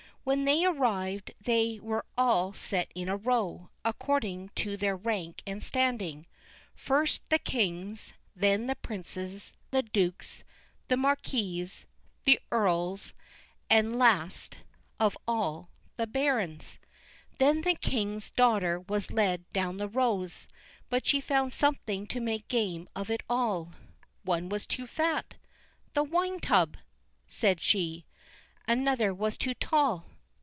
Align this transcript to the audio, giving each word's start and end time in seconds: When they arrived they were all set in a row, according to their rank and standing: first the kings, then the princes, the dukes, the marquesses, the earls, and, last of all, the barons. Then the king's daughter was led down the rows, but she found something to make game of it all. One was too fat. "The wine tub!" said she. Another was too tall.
When 0.23 0.45
they 0.45 0.63
arrived 0.63 1.31
they 1.41 1.79
were 1.79 2.05
all 2.15 2.53
set 2.53 2.91
in 2.93 3.09
a 3.09 3.17
row, 3.17 3.71
according 3.83 4.49
to 4.49 4.77
their 4.77 4.95
rank 4.95 5.41
and 5.47 5.63
standing: 5.63 6.27
first 6.75 7.27
the 7.29 7.39
kings, 7.39 8.13
then 8.35 8.67
the 8.67 8.75
princes, 8.75 9.55
the 9.71 9.81
dukes, 9.81 10.43
the 10.89 10.95
marquesses, 10.95 11.85
the 12.25 12.39
earls, 12.51 13.15
and, 13.67 13.97
last 13.97 14.59
of 14.99 15.17
all, 15.27 15.71
the 15.97 16.05
barons. 16.05 16.77
Then 17.39 17.61
the 17.63 17.73
king's 17.73 18.29
daughter 18.29 18.79
was 18.79 19.09
led 19.09 19.49
down 19.49 19.77
the 19.77 19.89
rows, 19.89 20.47
but 20.87 21.07
she 21.07 21.19
found 21.19 21.51
something 21.51 22.05
to 22.05 22.19
make 22.19 22.47
game 22.47 22.87
of 22.95 23.09
it 23.09 23.21
all. 23.27 23.73
One 24.21 24.49
was 24.49 24.67
too 24.67 24.85
fat. 24.85 25.33
"The 25.95 26.03
wine 26.03 26.39
tub!" 26.39 26.77
said 27.27 27.59
she. 27.59 28.05
Another 28.67 29.15
was 29.15 29.35
too 29.35 29.55
tall. 29.55 30.05